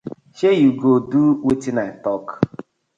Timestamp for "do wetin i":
1.11-1.87